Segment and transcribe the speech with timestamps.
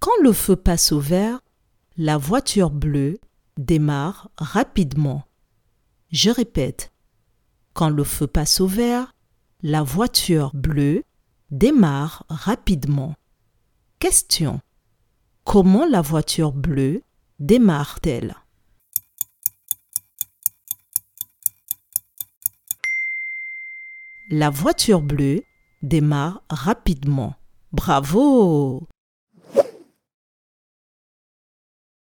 [0.00, 1.40] Quand le feu passe au vert,
[1.96, 3.18] la voiture bleue
[3.56, 5.24] démarre rapidement.
[6.10, 6.92] Je répète.
[7.72, 9.14] Quand le feu passe au vert,
[9.62, 11.02] la voiture bleue
[11.50, 13.16] démarre rapidement.
[13.98, 14.60] Question.
[15.42, 17.02] Comment la voiture bleue
[17.40, 18.36] démarre-t-elle?
[24.30, 25.42] La voiture bleue
[25.82, 27.34] démarre rapidement.
[27.72, 28.86] Bravo